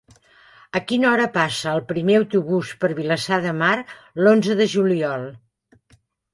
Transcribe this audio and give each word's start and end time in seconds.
A 0.77 0.79
quina 0.91 1.07
hora 1.09 1.27
passa 1.35 1.69
el 1.73 1.83
primer 1.91 2.15
autobús 2.21 2.73
per 2.85 2.91
Vilassar 3.03 3.41
de 3.45 3.55
Mar 3.61 3.71
l'onze 4.25 4.59
de 4.65 4.71
juliol? 4.75 5.31